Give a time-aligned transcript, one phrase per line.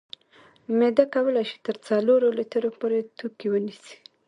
[0.77, 3.95] معده کولی شي تر څلورو لیترو پورې توکي ونیسي.